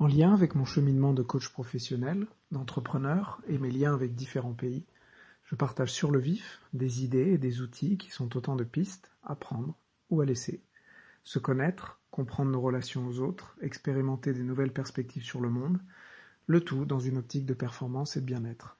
[0.00, 4.84] En lien avec mon cheminement de coach professionnel, d'entrepreneur et mes liens avec différents pays,
[5.44, 9.12] je partage sur le vif des idées et des outils qui sont autant de pistes
[9.22, 9.76] à prendre
[10.10, 10.64] ou à laisser.
[11.22, 15.78] Se connaître, comprendre nos relations aux autres, expérimenter des nouvelles perspectives sur le monde,
[16.46, 18.76] le tout dans une optique de performance et de bien-être.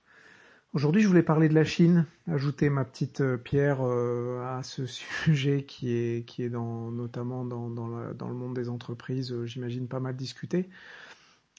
[0.75, 4.87] Aujourd'hui, je voulais parler de la Chine, ajouter ma petite euh, pierre euh, à ce
[5.25, 9.87] sujet qui est, qui est dans, notamment dans, dans, le monde des entreprises, euh, j'imagine
[9.87, 10.69] pas mal discuté.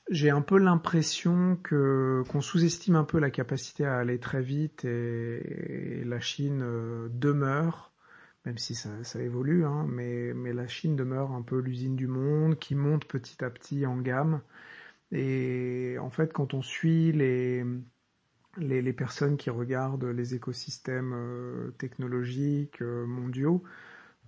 [0.09, 4.83] J'ai un peu l'impression que qu'on sous-estime un peu la capacité à aller très vite
[4.83, 6.59] et, la Chine
[7.09, 7.93] demeure,
[8.45, 12.07] même si ça, ça évolue, hein, mais, mais la Chine demeure un peu l'usine du
[12.07, 14.41] monde qui monte petit à petit en gamme.
[15.13, 17.63] Et en fait, quand on suit les
[18.57, 23.63] les, les, personnes qui regardent les écosystèmes euh, technologiques euh, mondiaux,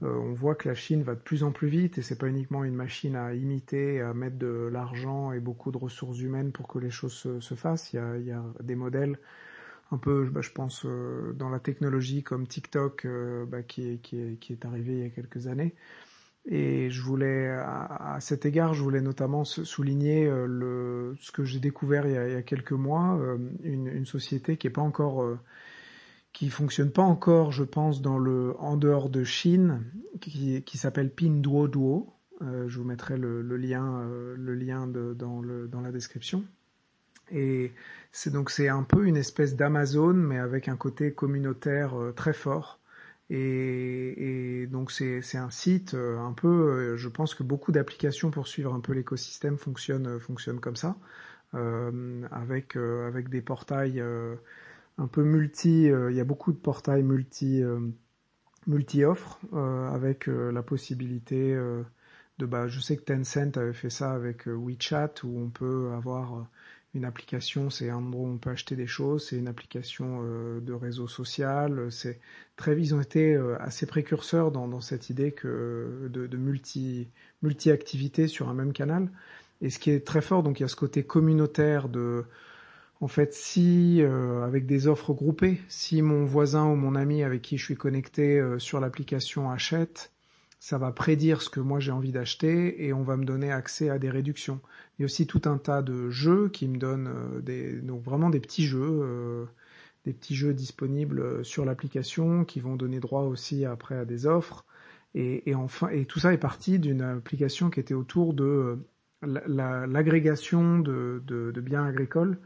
[0.03, 2.27] euh, on voit que la Chine va de plus en plus vite et c'est pas
[2.27, 6.67] uniquement une machine à imiter, à mettre de l'argent et beaucoup de ressources humaines pour
[6.67, 7.93] que les choses se, se fassent.
[7.93, 9.17] Il y, a, y, a, des modèles
[9.91, 10.85] un peu, bah, je pense,
[11.35, 13.07] dans la technologie comme TikTok
[13.47, 15.73] bah, qui, est, qui, est, qui, est, arrivé il y a quelques années,
[16.49, 21.59] et je voulais, à, cet égard, je voulais notamment souligner euh, le, ce que j'ai
[21.59, 25.37] découvert il y, a, quelques mois, euh, une, société qui est pas encore, euh,
[26.31, 29.83] qui fonctionne pas encore, je pense, dans le en dehors de Chine,
[30.21, 32.13] qui, s'appelle Pinduoduo.
[32.41, 36.45] Euh, je vous mettrai le, lien, le lien dans, le, dans la description.
[37.29, 37.73] Et
[38.13, 42.79] c'est donc c'est un peu une espèce d'Amazon, mais avec un côté communautaire très fort.
[43.29, 48.31] Et, et donc c'est un site euh, un peu, euh, je pense que beaucoup d'applications
[48.31, 50.97] pour suivre un peu l'écosystème fonctionnent, euh, fonctionnent comme ça,
[51.53, 54.01] euh, avec, avec des portails
[54.97, 57.61] un peu multi, il y a beaucoup de portails multi,
[58.67, 61.55] multi-offres, avec la possibilité
[62.39, 66.47] de, bah, je sais que Tencent avait fait ça avec WeChat, où on peut avoir
[66.93, 70.59] une application, c'est un endroit où on peut acheter des choses, c'est une application euh,
[70.61, 71.91] de réseau social.
[71.91, 72.19] C'est
[72.55, 77.09] très ils ont été euh, assez précurseurs dans, dans, cette idée que de, de multi
[77.41, 79.09] multi activité sur un même canal.
[79.61, 82.25] Et ce qui est très fort, donc il y a ce côté communautaire de
[82.99, 87.41] en fait, si euh, avec des offres groupées, si mon voisin ou mon ami avec
[87.43, 90.11] qui je suis connecté euh, sur l'application achète,
[90.59, 93.89] ça va prédire ce que moi j'ai envie d'acheter et on va me donner accès
[93.89, 94.59] à des réductions.
[94.97, 98.03] Il y a aussi tout un tas de jeux qui me donnent euh, des, donc
[98.03, 99.45] vraiment des petits jeux, euh,
[100.05, 104.25] des petits jeux disponibles euh, sur l'application qui vont donner droit aussi après à des
[104.25, 104.65] offres.
[105.15, 108.77] Et, enfin, et tout ça est parti d'une application qui était autour de
[109.23, 112.37] l'agrégation de, de, de, biens agricoles.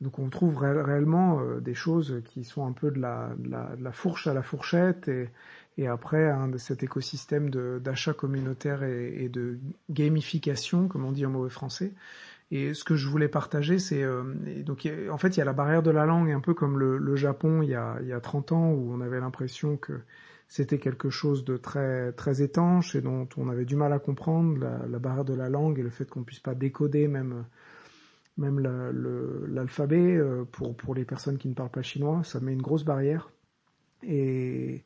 [0.00, 4.42] Donc on trouve réellement des choses qui sont un peu de la, fourche à la
[4.42, 5.08] fourchette
[5.78, 7.48] et, après hein, de cet écosystème
[7.80, 9.58] d'achat communautaire et, de
[9.90, 11.92] gamification, comme on dit en mauvais français.
[12.50, 14.22] Et ce que je voulais partager, c'est euh,
[14.64, 17.16] donc en fait il y a la barrière de la langue, un peu comme le,
[17.16, 20.00] Japon il y, a, il y a 30 ans où on avait l'impression que
[20.48, 24.58] c'était quelque chose de très très étanche et dont on avait du mal à comprendre
[24.58, 27.46] la, la barrière de la langue et le fait qu'on puisse pas décoder même
[28.36, 28.60] même
[29.48, 32.84] l'alphabet euh, pour pour les personnes qui ne parlent pas chinois, ça met une grosse
[32.84, 33.30] barrière.
[34.02, 34.84] Et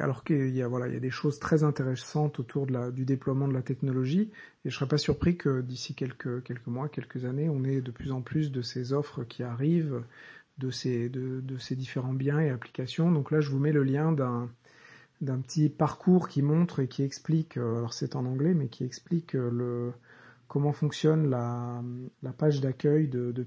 [0.00, 2.90] alors qu'il y a voilà, il y a des choses très intéressantes autour de la,
[2.90, 4.30] du déploiement de la technologie.
[4.64, 7.90] Et je serais pas surpris que d'ici quelques quelques mois, quelques années, on ait de
[7.90, 10.02] plus en plus de ces offres qui arrivent,
[10.58, 13.12] de ces de, de ces différents biens et applications.
[13.12, 14.50] Donc là, je vous mets le lien d'un
[15.20, 18.84] d'un petit parcours qui montre et qui explique, euh, alors c'est en anglais, mais qui
[18.84, 19.92] explique euh, le
[20.48, 21.82] comment fonctionne la,
[22.32, 23.42] page d'accueil de, de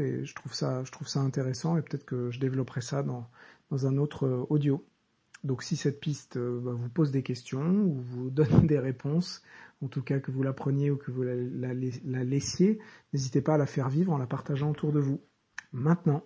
[0.00, 4.46] et je trouve ça intéressant et peut-être que je développerai ça dans un autre euh,
[4.50, 4.84] audio.
[5.44, 9.42] Donc si cette piste euh, bah, vous pose des questions ou vous donne des réponses,
[9.82, 12.78] en tout cas que vous la preniez ou que vous la laissiez,
[13.12, 15.20] n'hésitez pas à la faire vivre en la partageant autour de vous.
[15.72, 16.24] Maintenant,